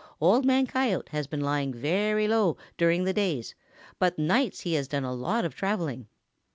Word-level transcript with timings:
"Old 0.19 0.45
Man 0.45 0.65
Coyote 0.65 1.09
has 1.11 1.27
been 1.27 1.41
lying 1.41 1.71
very 1.75 2.27
low 2.27 2.57
during 2.75 3.03
the 3.03 3.13
days, 3.13 3.53
but 3.99 4.17
nights 4.17 4.61
he 4.61 4.73
has 4.73 4.87
done 4.87 5.03
a 5.03 5.13
lot 5.13 5.45
of 5.45 5.53
traveling. 5.53 6.07